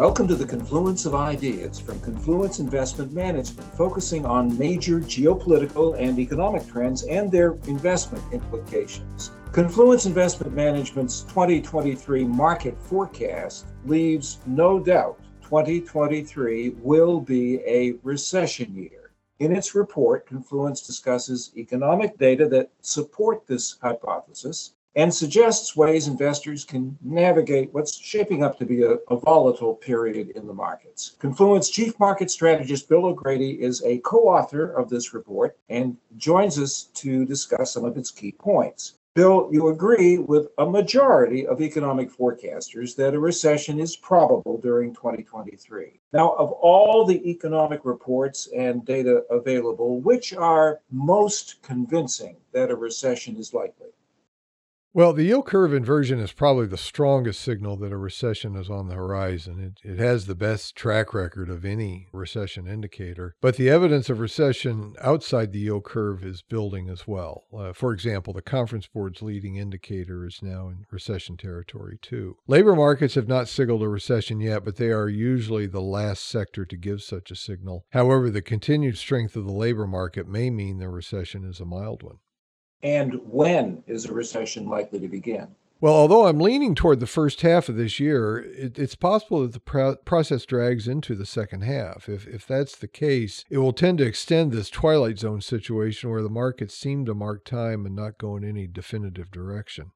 [0.00, 6.18] Welcome to the Confluence of Ideas from Confluence Investment Management, focusing on major geopolitical and
[6.18, 9.30] economic trends and their investment implications.
[9.52, 18.99] Confluence Investment Management's 2023 market forecast leaves no doubt 2023 will be a recession year.
[19.40, 26.62] In its report, Confluence discusses economic data that support this hypothesis and suggests ways investors
[26.62, 31.16] can navigate what's shaping up to be a, a, volatile period in the markets.
[31.20, 36.58] Confluence Chief Market Strategist Bill O'Grady is a co author of this report and joins
[36.58, 38.98] us to discuss some of its key points.
[39.16, 44.94] Bill, you agree with a majority of economic forecasters that a recession is probable during
[44.94, 45.98] 2023.
[46.12, 52.76] Now, of all the economic reports and data available, which are most convincing that a
[52.76, 53.89] recession is likely?
[54.92, 58.88] Well, the yield curve inversion is probably the strongest signal that a recession is on
[58.88, 59.60] the horizon.
[59.84, 64.18] It, it has the best track record of any recession indicator, but the evidence of
[64.18, 67.44] recession outside the yield curve is building as well.
[67.56, 72.38] Uh, for example, the Conference Board's leading indicator is now in recession territory too.
[72.48, 76.64] Labor markets have not signaled a recession yet, but they are usually the last sector
[76.64, 77.84] to give such a signal.
[77.90, 82.02] However, the continued strength of the labor market may mean the recession is a mild
[82.02, 82.18] one.
[82.82, 85.48] And when is a recession likely to begin?
[85.82, 89.54] Well, although I'm leaning toward the first half of this year, it, it's possible that
[89.54, 92.06] the pro- process drags into the second half.
[92.06, 96.22] If, if that's the case, it will tend to extend this twilight zone situation where
[96.22, 99.92] the markets seem to mark time and not go in any definitive direction.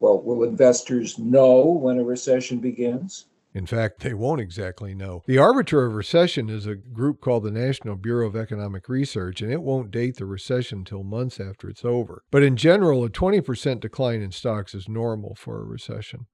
[0.00, 3.24] Well, will investors know when a recession begins?
[3.56, 5.22] In fact, they won't exactly know.
[5.26, 9.50] The arbiter of recession is a group called the National Bureau of Economic Research, and
[9.50, 12.22] it won't date the recession until months after it's over.
[12.30, 16.26] But in general, a 20% decline in stocks is normal for a recession.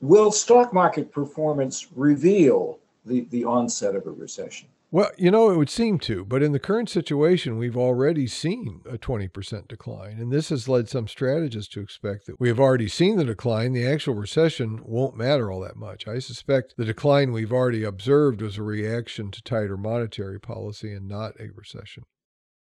[0.00, 4.66] Will stock market performance reveal the, the onset of a recession?
[4.90, 8.80] Well, you know, it would seem to, but in the current situation, we've already seen
[8.88, 10.18] a 20% decline.
[10.18, 13.74] And this has led some strategists to expect that we have already seen the decline.
[13.74, 16.08] The actual recession won't matter all that much.
[16.08, 21.06] I suspect the decline we've already observed was a reaction to tighter monetary policy and
[21.06, 22.04] not a recession.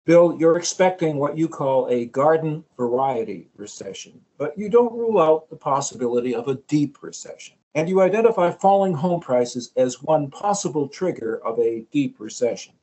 [0.05, 5.47] Bill, you're expecting what you call a garden variety recession, but you don't rule out
[5.51, 10.87] the possibility of a deep recession and you identify falling home prices as one possible
[10.87, 12.73] trigger of a deep recession.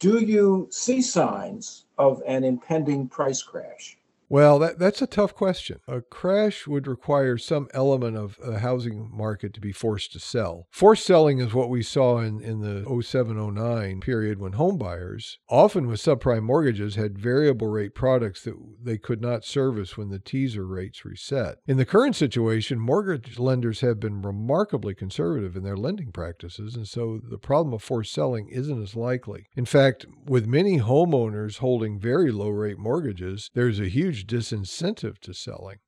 [0.00, 3.97] Do you see signs of an impending price crash?
[4.30, 5.80] Well, that, that's a tough question.
[5.88, 10.66] A crash would require some element of the housing market to be forced to sell.
[10.70, 15.38] Forced selling is what we saw in, in the 07 09 period when home buyers,
[15.48, 20.18] often with subprime mortgages, had variable rate products that they could not service when the
[20.18, 21.58] teaser rates reset.
[21.66, 26.86] In the current situation, mortgage lenders have been remarkably conservative in their lending practices, and
[26.86, 29.46] so the problem of forced selling isn't as likely.
[29.56, 35.18] In fact, with many homeowners holding very low rate mortgages, there's a huge huge disincentive
[35.20, 35.78] to selling.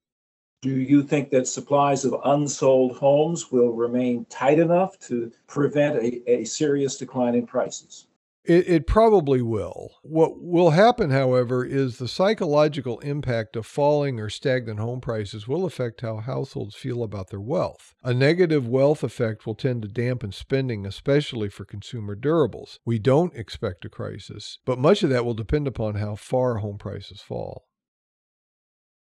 [0.63, 6.31] Do you think that supplies of unsold homes will remain tight enough to prevent a,
[6.31, 8.07] a serious decline in prices?
[8.45, 9.93] It, it, probably will.
[10.03, 15.67] What will happen, however, is the psychological impact of falling or stagnant home prices will
[15.67, 17.95] affect how households feel about their wealth.
[18.03, 22.79] A negative wealth effect will tend to dampen spending, especially for consumer durables.
[22.85, 26.79] We don't expect a crisis, but much of that will depend upon how far home
[26.79, 27.67] prices fall.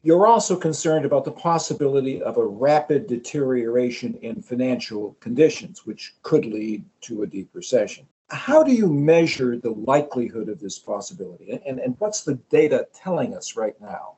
[0.05, 6.45] You're also concerned about the possibility of a rapid deterioration in financial conditions, which could
[6.45, 8.05] lead to a deep recession.
[8.29, 11.59] How do you measure the likelihood of this possibility?
[11.65, 14.17] And, and what's the data telling us right now?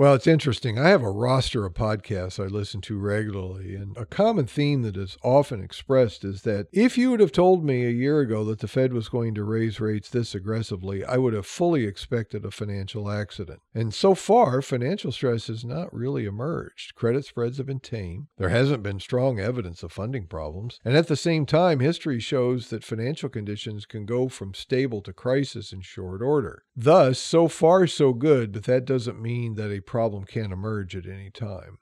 [0.00, 0.78] Well, it's interesting.
[0.78, 4.96] I have a roster of podcasts I listen to regularly, and a common theme that
[4.96, 8.60] is often expressed is that if you would have told me a year ago that
[8.60, 12.50] the Fed was going to raise rates this aggressively, I would have fully expected a
[12.50, 13.60] financial accident.
[13.74, 16.94] And so far, financial stress has not really emerged.
[16.94, 18.28] Credit spreads have been tame.
[18.38, 20.80] There hasn't been strong evidence of funding problems.
[20.82, 25.12] And at the same time, history shows that financial conditions can go from stable to
[25.12, 26.64] crisis in short order.
[26.74, 31.04] Thus, so far, so good, but that doesn't mean that a problem can emerge at
[31.04, 31.76] any time.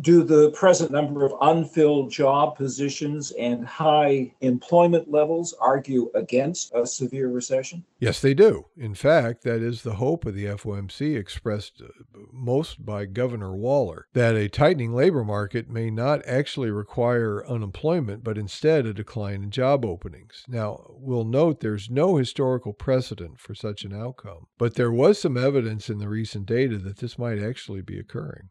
[0.00, 6.84] Do the present number of unfilled job positions and high employment levels argue against a
[6.84, 7.84] severe recession?
[8.00, 8.66] Yes, they do.
[8.76, 11.86] In fact, that is the hope of the FOMC expressed uh,
[12.32, 18.36] most by Governor Waller that a tightening labor market may not actually require unemployment, but
[18.36, 20.44] instead a decline in job openings.
[20.48, 25.36] Now, we'll note there's no historical precedent for such an outcome, but there was some
[25.36, 28.50] evidence in the recent data that this might actually be occurring.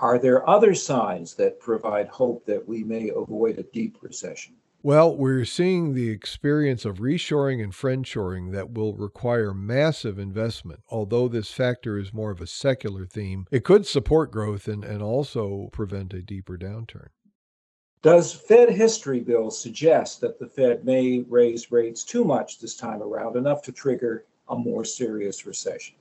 [0.00, 4.54] Are there other signs that provide hope that we may avoid a deep recession?
[4.80, 10.80] Well, we're seeing the experience of reshoring and friendshoring that will require massive investment.
[10.88, 15.02] Although this factor is more of a secular theme, it could support growth and, and
[15.02, 17.08] also prevent a deeper downturn.
[18.00, 23.02] Does Fed history, Bill, suggest that the Fed may raise rates too much this time
[23.02, 25.96] around, enough to trigger a more serious recession?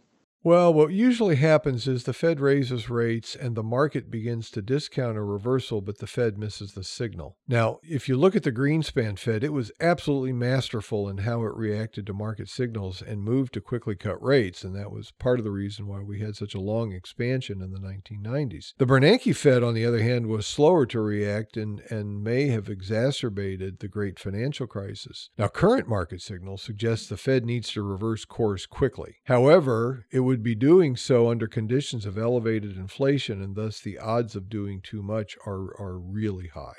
[0.47, 5.17] Well, what usually happens is the Fed raises rates and the market begins to discount
[5.17, 7.35] a reversal, but the Fed misses the signal.
[7.49, 11.53] Now, if you look at the Greenspan Fed, it was absolutely masterful in how it
[11.53, 15.44] reacted to market signals and moved to quickly cut rates, and that was part of
[15.44, 18.71] the reason why we had such a long expansion in the 1990s.
[18.77, 22.69] The Bernanke Fed, on the other hand, was slower to react and, and may have
[22.69, 25.29] exacerbated the great financial crisis.
[25.38, 29.17] Now, current market signals suggest the Fed needs to reverse course quickly.
[29.25, 33.97] However, it would would be doing so under conditions of elevated inflation, and thus the
[33.97, 36.77] odds of doing too much are, are really high.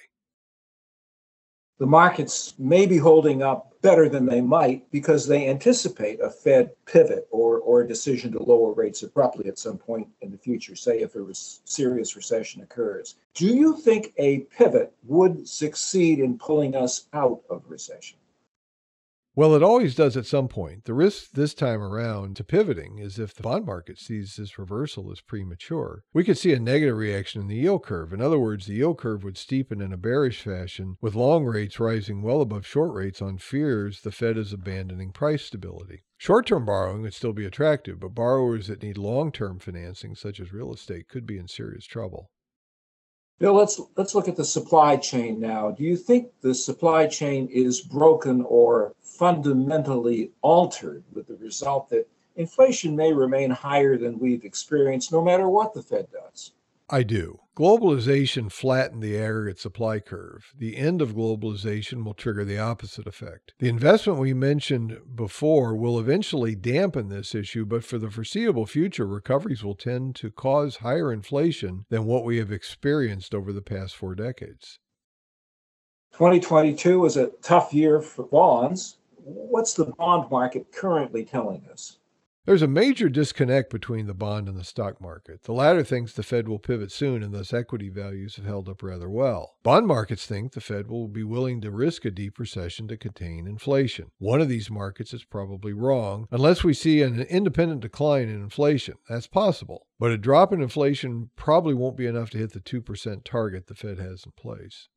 [1.81, 6.71] The markets may be holding up better than they might because they anticipate a Fed
[6.87, 10.77] pivot or, or a decision to lower rates abruptly at some point in the future,
[10.77, 13.17] say if a res- serious recession occurs.
[13.35, 18.18] Do you think a pivot would succeed in pulling us out of recession?
[19.39, 20.83] Well, it always does at some point.
[20.83, 25.13] The risk this time around to pivoting is if the bond market sees this reversal
[25.13, 28.13] as premature, we could see a negative reaction in the yield curve.
[28.13, 31.79] In other words, the yield curve would steepen in a bearish fashion, with long rates
[31.79, 36.03] rising well above short rates on fears the Fed is abandoning price stability.
[36.17, 40.41] Short term borrowing would still be attractive, but borrowers that need long term financing, such
[40.41, 42.33] as real estate, could be in serious trouble.
[43.39, 45.71] Bill, let's let's look at the supply chain now.
[45.71, 52.09] Do you think the supply chain is broken or fundamentally altered with the result that
[52.35, 56.53] inflation may remain higher than we've experienced no matter what the Fed does?
[56.91, 57.39] I do.
[57.59, 60.53] Globalization flattened the aggregate supply curve.
[60.57, 63.53] The end of globalization will trigger the opposite effect.
[63.59, 69.09] The investment we mentioned before will eventually dampen this issue, but for the foreseeable future,
[69.09, 73.97] recoveries will tend to cause higher inflation than what we have experienced over the past
[73.97, 74.79] four decades.
[76.13, 78.99] 2022 was a tough year for bonds.
[79.17, 81.99] What's the bond market currently telling us?
[82.49, 85.43] There's a major disconnect between the bond and the stock market.
[85.43, 88.83] The latter thinks the Fed will pivot soon, and thus equity values have held up
[88.83, 89.57] rather well.
[89.63, 93.47] Bond markets think the Fed will be willing to risk a deep recession to contain
[93.47, 94.13] inflation.
[94.17, 98.95] One of these markets is probably wrong, unless we see an independent decline in inflation.
[99.11, 99.87] That's possible.
[99.99, 103.75] But a drop in inflation probably won't be enough to hit the 2% target the
[103.75, 104.89] Fed has in place.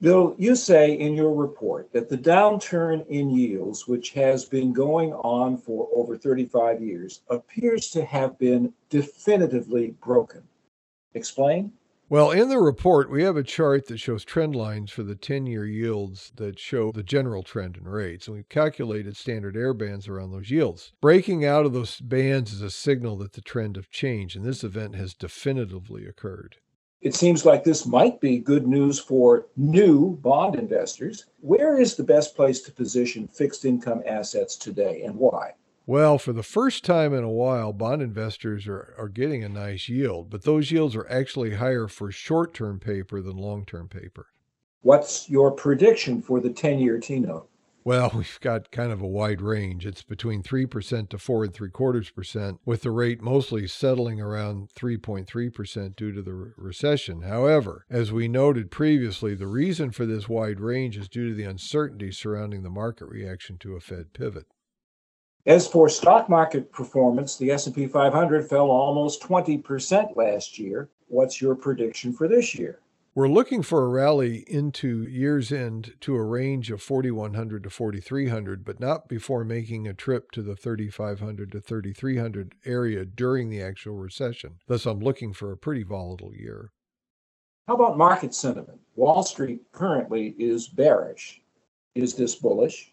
[0.00, 5.12] Bill, you say in your report that the downturn in yields, which has been going
[5.12, 10.44] on for over 35 years, appears to have been definitively broken.
[11.14, 11.72] Explain?
[12.10, 15.46] Well, in the report, we have a chart that shows trend lines for the 10
[15.46, 18.28] year yields that show the general trend in rates.
[18.28, 20.92] And we've calculated standard error bands around those yields.
[21.00, 24.62] Breaking out of those bands is a signal that the trend of change in this
[24.62, 26.56] event has definitively occurred.
[27.00, 31.26] It seems like this might be good news for new bond investors.
[31.40, 35.54] Where is the best place to position fixed income assets today and why?
[35.86, 39.88] Well, for the first time in a while, bond investors are, are getting a nice
[39.88, 44.26] yield, but those yields are actually higher for short term paper than long term paper.
[44.82, 47.48] What's your prediction for the 10 year T note?
[47.84, 49.86] Well, we've got kind of a wide range.
[49.86, 54.70] It's between 3% to 4 and 3 quarters percent, with the rate mostly settling around
[54.74, 57.22] 3.3% due to the re- recession.
[57.22, 61.44] However, as we noted previously, the reason for this wide range is due to the
[61.44, 64.46] uncertainty surrounding the market reaction to a Fed pivot.
[65.46, 70.90] As for stock market performance, the S&P 500 fell almost 20% last year.
[71.06, 72.80] What's your prediction for this year?
[73.18, 78.64] We're looking for a rally into year's end to a range of 4,100 to 4,300,
[78.64, 83.96] but not before making a trip to the 3,500 to 3,300 area during the actual
[83.96, 84.58] recession.
[84.68, 86.70] Thus, I'm looking for a pretty volatile year.
[87.66, 88.78] How about market sentiment?
[88.94, 91.42] Wall Street currently is bearish.
[91.96, 92.92] Is this bullish?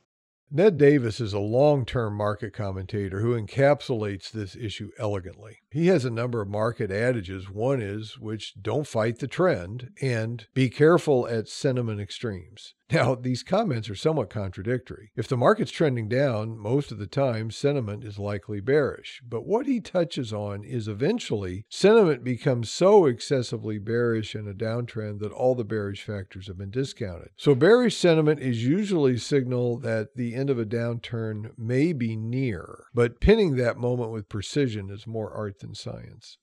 [0.52, 5.60] Ned Davis is a long term market commentator who encapsulates this issue elegantly.
[5.72, 7.50] He has a number of market adages.
[7.50, 12.76] One is which don't fight the trend and be careful at sentiment extremes.
[12.92, 15.12] Now, these comments are somewhat contradictory.
[15.16, 19.22] If the market's trending down, most of the time sentiment is likely bearish.
[19.28, 25.20] But what he touches on is eventually sentiment becomes so excessively bearish in a downtrend
[25.20, 27.30] that all the bearish factors have been discounted.
[27.38, 32.86] So bearish sentiment is usually signal that the end of a downturn may be near,
[32.94, 36.38] but pinning that moment with precision is more art than science.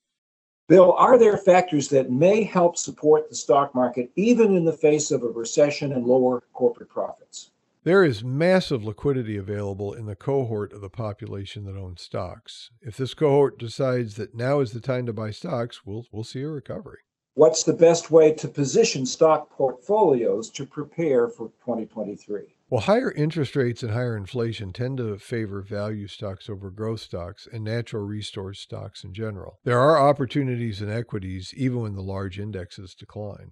[0.73, 5.11] Bill, are there factors that may help support the stock market even in the face
[5.11, 7.51] of a recession and lower corporate profits?
[7.83, 12.71] There is massive liquidity available in the cohort of the population that owns stocks.
[12.81, 16.41] If this cohort decides that now is the time to buy stocks, we'll, we'll see
[16.41, 17.01] a recovery.
[17.35, 22.55] What's the best way to position stock portfolios to prepare for 2023?
[22.73, 27.47] Well, higher interest rates and higher inflation tend to favor value stocks over growth stocks
[27.53, 29.59] and natural resource stocks in general.
[29.63, 33.51] There are opportunities in equities even when the large indexes decline.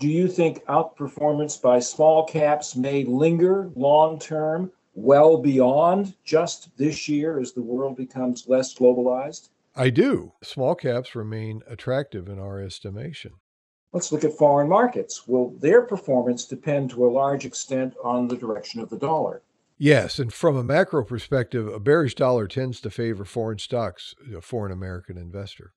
[0.00, 7.10] Do you think outperformance by small caps may linger long term, well beyond just this
[7.10, 9.50] year as the world becomes less globalized?
[9.74, 10.32] I do.
[10.42, 13.32] Small caps remain attractive in our estimation.
[13.92, 15.26] Let's look at foreign markets.
[15.26, 19.42] Will their performance depend to a large extent on the direction of the dollar?
[19.78, 24.40] Yes, and from a macro perspective, a bearish dollar tends to favor foreign stocks, a
[24.40, 25.72] foreign American investor.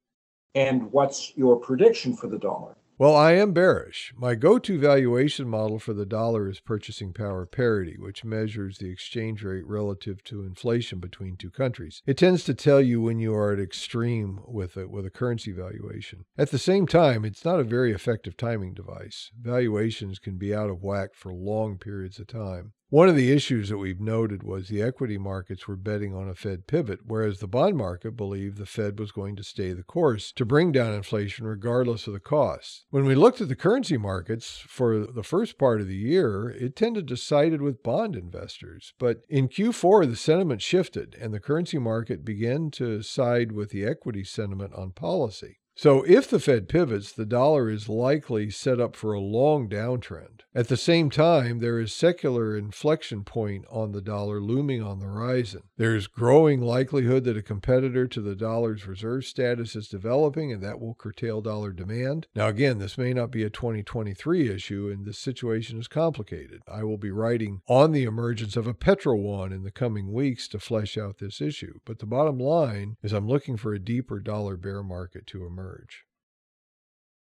[0.55, 2.75] And what's your prediction for the dollar?
[2.99, 4.13] Well, I am bearish.
[4.17, 8.89] My go to valuation model for the dollar is purchasing power parity, which measures the
[8.89, 12.01] exchange rate relative to inflation between two countries.
[12.05, 15.53] It tends to tell you when you are at extreme with a, with a currency
[15.53, 16.25] valuation.
[16.37, 19.31] At the same time, it's not a very effective timing device.
[19.39, 22.73] Valuations can be out of whack for long periods of time.
[22.91, 26.33] One of the issues that we've noted was the equity markets were betting on a
[26.33, 30.31] Fed pivot, whereas the bond market believed the Fed was going to stay the course
[30.31, 32.85] to bring down inflation regardless of the costs.
[32.89, 36.75] When we looked at the currency markets for the first part of the year, it
[36.75, 38.95] tended to sided with bond investors.
[38.97, 43.85] But in Q4, the sentiment shifted and the currency market began to side with the
[43.85, 45.58] equity sentiment on policy.
[45.81, 50.41] So, if the Fed pivots, the dollar is likely set up for a long downtrend.
[50.53, 55.05] At the same time, there is secular inflection point on the dollar looming on the
[55.05, 55.61] horizon.
[55.77, 60.61] There is growing likelihood that a competitor to the dollar's reserve status is developing, and
[60.61, 62.27] that will curtail dollar demand.
[62.35, 66.61] Now, again, this may not be a 2023 issue, and this situation is complicated.
[66.67, 70.59] I will be writing on the emergence of a petro-yuan in the coming weeks to
[70.59, 71.79] flesh out this issue.
[71.85, 75.68] But the bottom line is I'm looking for a deeper dollar bear market to emerge.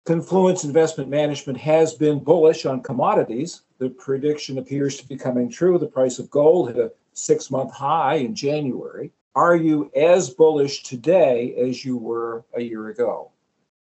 [0.07, 3.63] Confluence Investment Management has been bullish on commodities.
[3.79, 5.79] The prediction appears to be coming true.
[5.79, 9.11] The price of gold hit a six month high in January.
[9.35, 13.33] Are you as bullish today as you were a year ago?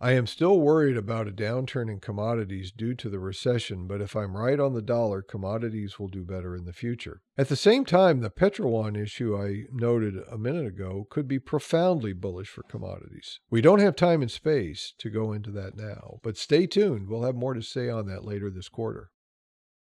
[0.05, 4.15] I am still worried about a downturn in commodities due to the recession, but if
[4.15, 7.23] I'm right on the dollar, commodities will do better in the future.
[7.39, 12.13] At the same time, the petro-yuan issue I noted a minute ago could be profoundly
[12.13, 13.41] bullish for commodities.
[13.49, 17.09] We don't have time and space to go into that now, but stay tuned.
[17.09, 19.09] We'll have more to say on that later this quarter.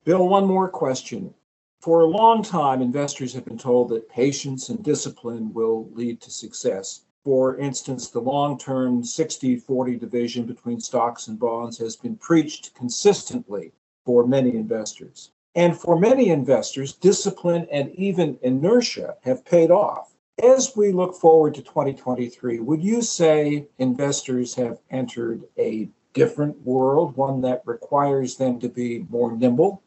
[0.05, 1.33] Bill, one more question.
[1.81, 6.31] For a long time, investors have been told that patience and discipline will lead to
[6.31, 7.01] success.
[7.23, 12.75] For instance, the long term 60 40 division between stocks and bonds has been preached
[12.75, 13.71] consistently
[14.05, 15.31] for many investors.
[15.55, 20.13] And for many investors, discipline and even inertia have paid off.
[20.41, 27.15] As we look forward to 2023, would you say investors have entered a different world,
[27.15, 29.81] one that requires them to be more nimble?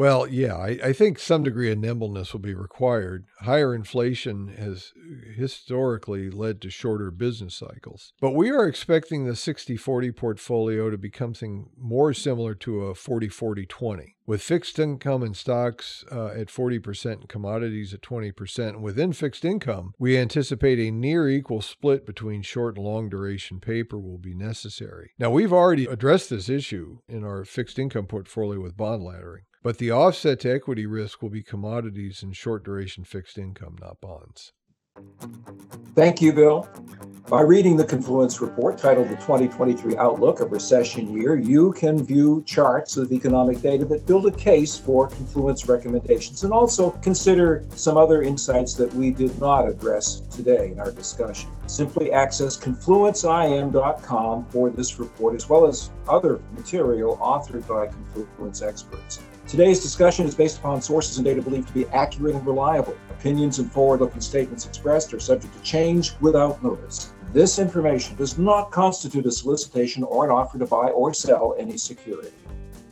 [0.00, 3.26] Well, yeah, I, I, think some degree of nimbleness will be required.
[3.40, 4.94] Higher inflation has
[5.36, 8.14] historically led to shorter business cycles.
[8.18, 12.94] But we are expecting the 60 40 portfolio to become something more similar to a
[12.94, 18.68] 40 40 20, with fixed income and stocks uh, at 40% and commodities at 20%.
[18.70, 23.60] And within fixed income, we anticipate a near equal split between short and long duration
[23.60, 25.10] paper will be necessary.
[25.18, 29.42] Now, we've already addressed this issue in our fixed income portfolio with bond laddering.
[29.62, 34.00] But the offset to equity risk will be commodities and short duration fixed income, not
[34.00, 34.52] bonds.
[35.94, 36.68] Thank you, Bill.
[37.28, 42.42] By reading the Confluence report titled The 2023 Outlook, a Recession Year, you can view
[42.44, 47.96] charts of economic data that build a case for Confluence recommendations and also consider some
[47.96, 51.50] other insights that we did not address today in our discussion.
[51.66, 59.20] Simply access confluenceim.com for this report as well as other material authored by Confluence experts.
[59.50, 62.96] Today's discussion is based upon sources and data believed to be accurate and reliable.
[63.10, 67.12] Opinions and forward looking statements expressed are subject to change without notice.
[67.32, 71.78] This information does not constitute a solicitation or an offer to buy or sell any
[71.78, 72.30] security.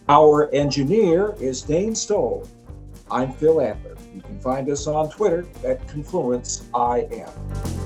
[0.08, 2.48] Our engineer is Dane Stoll.
[3.08, 3.94] I'm Phil Antler.
[4.12, 7.77] You can find us on Twitter at Confluence IM.